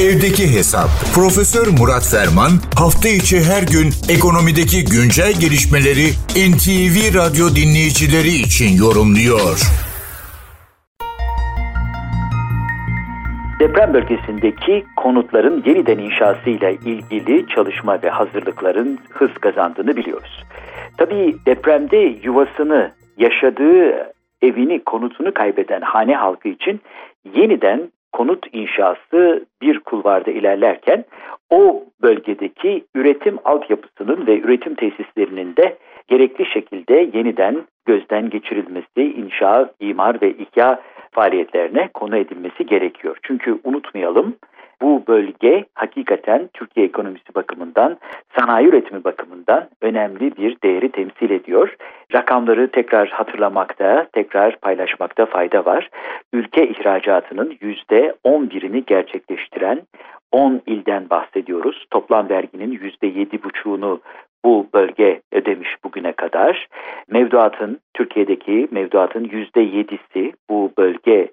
Evdeki 0.00 0.56
Hesap. 0.56 0.88
Profesör 1.14 1.66
Murat 1.78 2.06
Ferman 2.12 2.52
hafta 2.82 3.08
içi 3.08 3.36
her 3.50 3.62
gün 3.74 3.88
ekonomideki 4.16 4.78
güncel 4.94 5.32
gelişmeleri 5.42 6.06
NTV 6.50 6.96
Radyo 7.20 7.46
dinleyicileri 7.58 8.34
için 8.46 8.70
yorumluyor. 8.84 9.56
Deprem 13.60 13.94
bölgesindeki 13.94 14.84
konutların 14.96 15.62
yeniden 15.66 15.98
inşasıyla 15.98 16.70
ilgili 16.70 17.46
çalışma 17.54 18.02
ve 18.02 18.10
hazırlıkların 18.10 18.98
hız 19.10 19.34
kazandığını 19.40 19.96
biliyoruz. 19.96 20.44
Tabii 20.96 21.36
depremde 21.46 21.96
yuvasını, 22.22 22.92
yaşadığı 23.18 24.12
evini, 24.42 24.84
konutunu 24.84 25.34
kaybeden 25.34 25.80
hane 25.80 26.14
halkı 26.14 26.48
için 26.48 26.80
yeniden 27.34 27.90
konut 28.16 28.46
inşası 28.52 29.46
bir 29.62 29.80
kulvarda 29.80 30.30
ilerlerken 30.30 31.04
o 31.50 31.84
bölgedeki 32.02 32.84
üretim 32.94 33.38
altyapısının 33.44 34.26
ve 34.26 34.40
üretim 34.40 34.74
tesislerinin 34.74 35.56
de 35.56 35.76
gerekli 36.08 36.46
şekilde 36.46 37.10
yeniden 37.14 37.66
gözden 37.86 38.30
geçirilmesi, 38.30 39.02
inşa, 39.02 39.70
imar 39.80 40.22
ve 40.22 40.30
ihya 40.30 40.80
faaliyetlerine 41.10 41.88
konu 41.94 42.16
edilmesi 42.16 42.66
gerekiyor. 42.66 43.16
Çünkü 43.22 43.58
unutmayalım 43.64 44.36
bu 44.82 45.02
bölge 45.08 45.64
hakikaten 45.74 46.48
Türkiye 46.54 46.86
ekonomisi 46.86 47.34
bakımından, 47.34 47.96
sanayi 48.38 48.68
üretimi 48.68 49.04
bakımından 49.04 49.68
önemli 49.80 50.36
bir 50.36 50.56
değeri 50.64 50.92
temsil 50.92 51.30
ediyor. 51.30 51.76
Rakamları 52.14 52.70
tekrar 52.70 53.08
hatırlamakta, 53.08 54.06
tekrar 54.12 54.56
paylaşmakta 54.56 55.26
fayda 55.26 55.64
var. 55.64 55.90
Ülke 56.32 56.68
ihracatının 56.68 57.50
%11'ini 57.62 58.84
gerçekleştiren 58.86 59.82
10 60.32 60.62
ilden 60.66 61.10
bahsediyoruz. 61.10 61.86
Toplam 61.90 62.28
verginin 62.28 62.78
%7,5'unu 62.78 64.00
bu 64.44 64.66
bölge 64.74 65.20
ödemiş 65.32 65.68
bugüne 65.84 66.12
kadar. 66.12 66.68
Mevduatın, 67.08 67.80
Türkiye'deki 67.94 68.68
mevduatın 68.70 69.24
%7'si 69.24 70.32
bu 70.50 70.72
bölge 70.78 71.28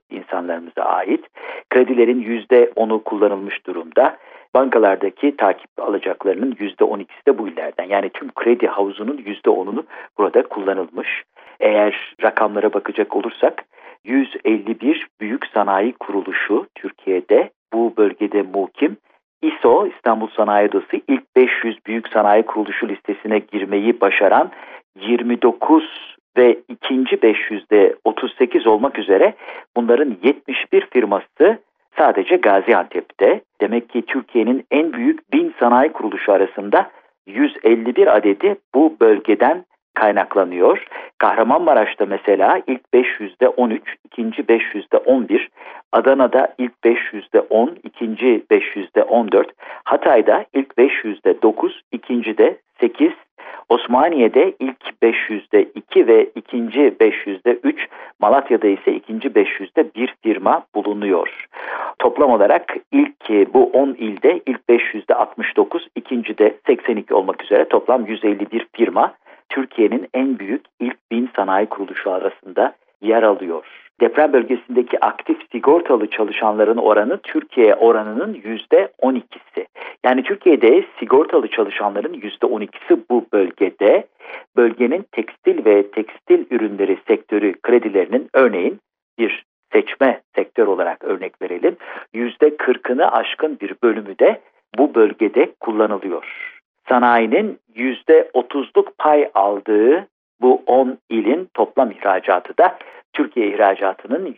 insanlarımıza 0.53 0.81
ait. 0.83 1.25
Kredilerin 1.69 2.23
%10'u 2.23 3.03
kullanılmış 3.03 3.65
durumda. 3.67 4.17
Bankalardaki 4.55 5.37
takip 5.37 5.69
alacaklarının 5.81 6.51
%12'si 6.51 7.27
de 7.27 7.37
bu 7.37 7.47
illerden. 7.47 7.89
Yani 7.89 8.09
tüm 8.09 8.31
kredi 8.31 8.67
havuzunun 8.67 9.17
%10'unu 9.17 9.83
burada 10.17 10.43
kullanılmış. 10.43 11.23
Eğer 11.59 12.15
rakamlara 12.23 12.73
bakacak 12.73 13.15
olursak 13.15 13.63
151 14.05 15.07
büyük 15.21 15.45
sanayi 15.53 15.93
kuruluşu 15.93 16.67
Türkiye'de 16.75 17.49
bu 17.73 17.93
bölgede 17.97 18.41
muhkim 18.41 18.97
ISO 19.41 19.87
İstanbul 19.87 20.27
Sanayi 20.27 20.67
Odası 20.67 21.01
ilk 21.07 21.35
500 21.35 21.77
büyük 21.87 22.07
sanayi 22.07 22.43
kuruluşu 22.43 22.87
listesine 22.87 23.39
girmeyi 23.39 24.01
başaran 24.01 24.51
29 24.99 26.12
ve 26.37 26.59
ikinci 26.69 27.15
500'de 27.15 27.95
38 28.03 28.67
olmak 28.67 28.99
üzere 28.99 29.33
bunların 29.75 30.17
71 30.23 30.87
firması 30.93 31.57
sadece 31.97 32.35
Gaziantep'te. 32.35 33.41
Demek 33.61 33.89
ki 33.89 34.01
Türkiye'nin 34.01 34.65
en 34.71 34.93
büyük 34.93 35.33
bin 35.33 35.53
sanayi 35.59 35.91
kuruluşu 35.91 36.31
arasında 36.31 36.91
151 37.27 38.17
adedi 38.17 38.55
bu 38.75 38.97
bölgeden 39.01 39.65
kaynaklanıyor. 39.93 40.85
Kahramanmaraş'ta 41.17 42.05
mesela 42.05 42.61
ilk 42.67 42.81
500'de 42.93 43.49
13, 43.49 43.81
ikinci 44.05 44.41
500'de 44.41 44.97
11, 44.97 45.49
Adana'da 45.91 46.53
ilk 46.57 46.73
500'de 46.85 47.39
10, 47.39 47.77
ikinci 47.83 48.43
500'de 48.51 49.03
14, 49.03 49.51
Hatay'da 49.83 50.45
ilk 50.53 50.77
500'de 50.77 51.41
9, 51.41 51.81
ikinci 51.91 52.37
de 52.37 52.57
8, 52.79 53.11
Osmaniye'de 53.69 54.53
ilk 54.59 54.77
500'de 55.03 55.63
2 55.75 56.07
ve 56.07 56.29
ikinci 56.35 56.79
500'de 56.79 57.59
3, 57.63 57.87
Malatya'da 58.19 58.67
ise 58.67 58.93
ikinci 58.93 59.27
500'de 59.27 59.95
bir 59.95 60.15
firma 60.23 60.65
bulunuyor. 60.75 61.47
Toplam 61.99 62.31
olarak 62.31 62.75
ilk 62.91 63.53
bu 63.53 63.63
10 63.63 63.87
ilde 63.89 64.41
ilk 64.45 64.61
500'de 64.69 65.15
69, 65.15 65.87
ikinci 65.95 66.37
de 66.37 66.57
82 66.67 67.13
olmak 67.13 67.43
üzere 67.43 67.65
toplam 67.65 68.05
151 68.05 68.67
firma 68.73 69.13
Türkiye'nin 69.53 70.07
en 70.13 70.39
büyük 70.39 70.65
ilk 70.79 71.11
bin 71.11 71.29
sanayi 71.35 71.65
kuruluşu 71.65 72.11
arasında 72.11 72.75
yer 73.01 73.23
alıyor. 73.23 73.65
Deprem 74.01 74.33
bölgesindeki 74.33 75.05
aktif 75.05 75.37
sigortalı 75.51 76.07
çalışanların 76.07 76.77
oranı 76.77 77.17
Türkiye 77.17 77.75
oranının 77.75 78.41
yüzde 78.43 78.91
12'si. 79.01 79.65
Yani 80.05 80.23
Türkiye'de 80.23 80.85
sigortalı 80.99 81.47
çalışanların 81.47 82.13
yüzde 82.13 82.45
12'si 82.45 82.99
bu 83.09 83.25
bölgede. 83.33 84.07
Bölgenin 84.57 85.05
tekstil 85.11 85.65
ve 85.65 85.91
tekstil 85.91 86.45
ürünleri 86.51 86.97
sektörü 87.07 87.53
kredilerinin 87.61 88.29
örneğin 88.33 88.79
bir 89.19 89.45
seçme 89.73 90.21
sektör 90.35 90.67
olarak 90.67 91.03
örnek 91.03 91.41
verelim. 91.41 91.75
Yüzde 92.13 92.47
40'ını 92.47 93.05
aşkın 93.11 93.59
bir 93.59 93.75
bölümü 93.83 94.19
de 94.19 94.41
bu 94.77 94.95
bölgede 94.95 95.51
kullanılıyor 95.59 96.52
sanayinin 96.89 97.59
%30'luk 97.75 98.87
pay 98.97 99.29
aldığı 99.33 100.07
bu 100.41 100.63
10 100.65 100.97
ilin 101.09 101.49
toplam 101.53 101.91
ihracatı 101.91 102.57
da 102.57 102.77
Türkiye 103.13 103.47
ihracatının 103.47 104.35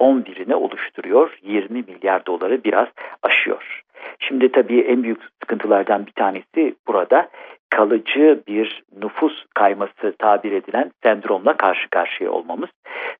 %11'ini 0.00 0.54
oluşturuyor. 0.54 1.38
20 1.42 1.82
milyar 1.82 2.26
doları 2.26 2.64
biraz 2.64 2.88
aşıyor. 3.22 3.82
Şimdi 4.18 4.52
tabii 4.52 4.80
en 4.80 5.02
büyük 5.02 5.22
sıkıntılardan 5.40 6.06
bir 6.06 6.12
tanesi 6.12 6.74
burada 6.86 7.28
kalıcı 7.70 8.42
bir 8.48 8.82
nüfus 9.02 9.44
kayması 9.54 10.14
tabir 10.18 10.52
edilen 10.52 10.90
sendromla 11.02 11.56
karşı 11.56 11.90
karşıya 11.90 12.30
olmamız. 12.30 12.70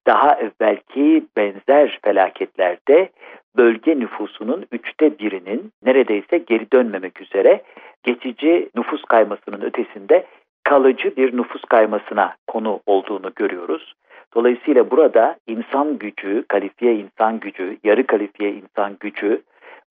Daha 0.07 0.35
evvelki 0.35 1.25
benzer 1.37 1.99
felaketlerde 2.05 3.09
bölge 3.57 3.99
nüfusunun 3.99 4.67
üçte 4.73 5.19
birinin 5.19 5.73
neredeyse 5.85 6.39
geri 6.39 6.73
dönmemek 6.73 7.21
üzere 7.21 7.63
geçici 8.03 8.69
nüfus 8.77 9.05
kaymasının 9.05 9.61
ötesinde 9.61 10.27
kalıcı 10.65 11.17
bir 11.17 11.37
nüfus 11.37 11.63
kaymasına 11.65 12.37
konu 12.47 12.81
olduğunu 12.87 13.33
görüyoruz. 13.37 13.95
Dolayısıyla 14.35 14.91
burada 14.91 15.37
insan 15.47 15.99
gücü, 15.99 16.45
kalifiye 16.49 16.95
insan 16.95 17.41
gücü, 17.41 17.77
yarı 17.85 18.07
kalifiye 18.07 18.53
insan 18.53 18.97
gücü, 19.01 19.43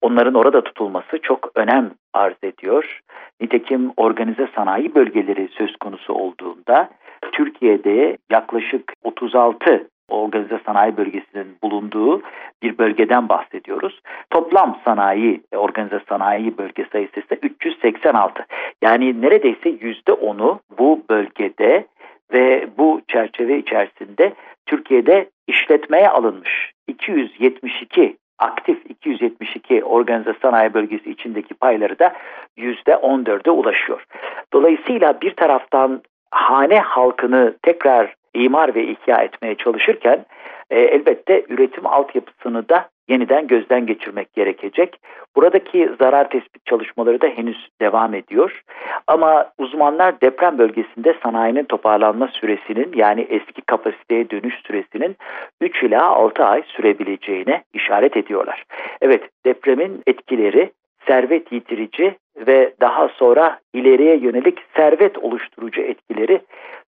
onların 0.02 0.34
orada 0.34 0.62
tutulması 0.62 1.18
çok 1.22 1.52
önem 1.56 1.92
arz 2.14 2.36
ediyor. 2.44 3.02
Nitekim 3.42 3.92
organize 3.98 4.48
sanayi 4.56 4.96
bölgeleri 4.96 5.50
söz 5.58 5.76
konusu 5.76 6.14
olduğunda 6.14 6.90
Türkiye'de 7.32 8.18
yaklaşık 8.32 8.94
36 9.04 9.90
organize 10.10 10.60
sanayi 10.66 10.98
bölgesinin 10.98 11.58
bulunduğu 11.64 12.22
bir 12.64 12.78
bölgeden 12.78 13.30
bahsediyoruz. 13.30 14.02
Toplam 14.30 14.80
sanayi, 14.86 15.42
organize 15.56 16.00
sanayi 16.10 16.58
bölge 16.58 16.86
sayısı 16.92 17.20
ise 17.20 17.36
386. 17.42 18.46
Yani 18.82 19.22
neredeyse 19.22 19.70
yüzde 19.70 20.14
onu 20.14 20.60
bu 20.80 21.04
bölgede 21.10 21.86
ve 22.34 22.68
bu 22.78 23.02
çerçeve 23.08 23.58
içerisinde 23.58 24.34
Türkiye'de 24.66 25.30
işletmeye 25.48 26.10
alınmış 26.10 26.72
272 26.88 28.18
aktif 28.40 28.86
272 28.90 29.84
organize 29.84 30.34
sanayi 30.42 30.74
bölgesi 30.74 31.12
içindeki 31.12 31.54
payları 31.54 32.00
da 32.00 32.14
%14'e 32.58 33.52
ulaşıyor. 33.52 34.06
Dolayısıyla 34.54 35.22
bir 35.22 35.36
taraftan 35.36 36.02
hane 36.32 36.80
halkını 36.80 37.56
tekrar 37.62 38.16
imar 38.44 38.76
ve 38.76 38.84
ihya 38.84 39.18
etmeye 39.18 39.56
çalışırken 39.56 40.26
e, 40.70 40.80
elbette 40.80 41.46
üretim 41.50 41.88
altyapısını 41.88 42.70
da 42.70 42.90
yeniden 43.08 43.48
gözden 43.48 43.86
geçirmek 43.86 44.34
gerekecek. 44.34 45.00
Buradaki 45.36 45.90
zarar 46.00 46.30
tespit 46.30 46.66
çalışmaları 46.66 47.22
da 47.22 47.28
henüz 47.28 47.70
devam 47.82 48.14
ediyor. 48.14 48.62
Ama 49.08 49.52
uzmanlar 49.58 50.22
deprem 50.22 50.58
bölgesinde 50.58 51.16
sanayinin 51.24 51.64
toparlanma 51.64 52.28
süresinin 52.28 52.92
yani 52.96 53.22
eski 53.30 53.62
kapasiteye 53.62 54.30
dönüş 54.30 54.56
süresinin 54.68 55.16
3 55.62 55.84
ila 55.84 56.06
6 56.10 56.46
ay 56.46 56.64
sürebileceğine 56.68 57.64
işaret 57.74 58.18
ediyorlar. 58.18 58.64
Evet 59.02 59.30
depremin 59.46 60.04
etkileri 60.08 60.72
servet 61.08 61.52
yitirici 61.52 62.16
ve 62.38 62.74
daha 62.82 63.08
sonra 63.08 63.60
ileriye 63.74 64.18
yönelik 64.18 64.60
servet 64.76 65.18
oluşturucu 65.18 65.82
etkileri 65.82 66.42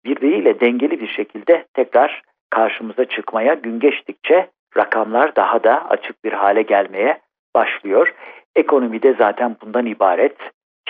birbiriyle 0.05 0.61
dengeli 0.61 1.01
bir 1.01 1.09
şekilde 1.09 1.65
tekrar 1.75 2.23
karşımıza 2.51 3.05
çıkmaya 3.05 3.55
gün 3.55 3.81
geçtikçe 3.81 4.51
rakamlar 4.77 5.37
daha 5.37 5.65
da 5.65 5.91
açık 5.91 6.25
bir 6.25 6.33
hale 6.33 6.63
gelmeye 6.63 7.21
başlıyor. 7.55 8.15
Ekonomide 8.57 9.15
zaten 9.19 9.57
bundan 9.63 9.87
ibaret. 9.87 10.37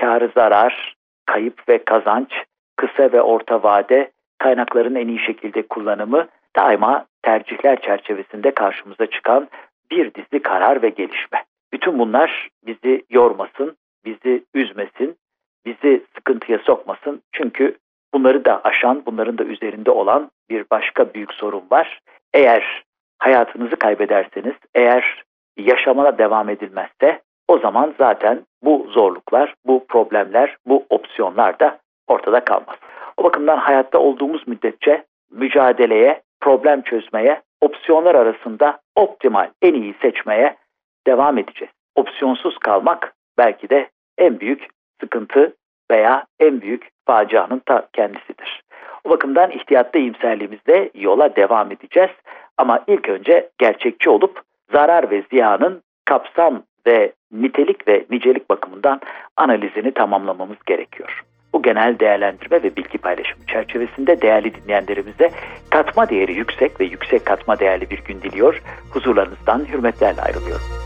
Karı 0.01 0.31
zarar, 0.35 0.95
kayıp 1.27 1.69
ve 1.69 1.85
kazanç, 1.85 2.29
kısa 2.77 3.13
ve 3.13 3.23
orta 3.23 3.63
vade 3.63 4.11
kaynakların 4.39 4.95
en 4.95 5.09
iyi 5.09 5.19
şekilde 5.19 5.63
kullanımı 5.63 6.29
daima 6.57 7.07
tercihler 7.23 7.81
çerçevesinde 7.81 8.51
karşımıza 8.51 9.07
çıkan 9.07 9.49
bir 9.91 10.15
dizi 10.15 10.43
karar 10.43 10.83
ve 10.83 10.89
gelişme. 10.89 11.45
Bütün 11.77 11.99
bunlar 11.99 12.49
bizi 12.67 13.05
yormasın, 13.11 13.77
bizi 14.05 14.45
üzmesin, 14.55 15.17
bizi 15.67 16.03
sıkıntıya 16.15 16.59
sokmasın. 16.59 17.23
Çünkü 17.33 17.77
bunları 18.15 18.45
da 18.45 18.61
aşan, 18.65 19.03
bunların 19.07 19.39
da 19.39 19.45
üzerinde 19.45 19.91
olan 19.91 20.31
bir 20.51 20.65
başka 20.71 21.15
büyük 21.15 21.35
sorun 21.35 21.63
var. 21.71 22.01
Eğer 22.35 22.83
hayatınızı 23.19 23.77
kaybederseniz, 23.77 24.55
eğer 24.75 25.25
yaşamana 25.57 26.19
devam 26.19 26.49
edilmezse 26.49 27.21
o 27.49 27.59
zaman 27.59 27.95
zaten 27.99 28.41
bu 28.63 28.87
zorluklar, 28.91 29.55
bu 29.67 29.87
problemler, 29.87 30.57
bu 30.67 30.87
opsiyonlar 30.91 31.61
da 31.61 31.79
ortada 32.07 32.45
kalmaz. 32.45 32.77
O 33.17 33.25
bakımdan 33.25 33.59
hayatta 33.59 33.99
olduğumuz 33.99 34.49
müddetçe 34.49 35.05
mücadeleye, 35.31 36.23
problem 36.41 36.83
çözmeye, 36.83 37.43
opsiyonlar 37.61 38.15
arasında 38.15 38.79
optimal, 38.95 39.51
en 39.63 39.75
iyi 39.75 39.95
seçmeye 40.03 40.57
devam 41.07 41.39
edeceğiz. 41.39 41.73
Opsiyonsuz 41.95 42.59
kalmak 42.59 43.15
belki 43.39 43.71
de 43.71 43.89
en 44.19 44.41
büyük 44.41 44.69
sıkıntı 45.01 45.57
veya 45.91 46.25
en 46.41 46.61
büyük 46.61 46.89
facianın 47.07 47.63
ta 47.67 47.89
kendisidir. 47.93 48.63
O 49.05 49.11
bakımdan 49.11 49.51
ihtiyatlı 49.51 50.01
iyimserliğimizde 50.01 50.91
yola 50.95 51.37
devam 51.37 51.73
edeceğiz. 51.73 52.11
Ama 52.59 52.85
ilk 52.87 53.09
önce 53.09 53.51
gerçekçi 53.59 54.11
olup 54.11 54.43
zarar 54.73 55.11
ve 55.11 55.23
ziyanın 55.31 55.83
kapsam 56.05 56.63
ve 56.87 57.13
nitelik 57.33 57.89
ve 57.89 58.05
nicelik 58.11 58.51
bakımından 58.51 59.01
analizini 59.37 59.93
tamamlamamız 59.93 60.57
gerekiyor. 60.67 61.23
Bu 61.53 61.63
genel 61.63 61.99
değerlendirme 61.99 62.63
ve 62.63 62.77
bilgi 62.77 62.99
paylaşımı 62.99 63.47
çerçevesinde 63.47 64.21
değerli 64.21 64.55
dinleyenlerimize 64.55 65.31
katma 65.71 66.09
değeri 66.09 66.35
yüksek 66.35 66.81
ve 66.81 66.85
yüksek 66.85 67.27
katma 67.27 67.59
değerli 67.59 67.91
bir 67.91 68.05
gün 68.05 68.23
diliyor. 68.23 68.63
Huzurlarınızdan 68.93 69.65
hürmetlerle 69.65 70.21
ayrılıyorum. 70.23 70.86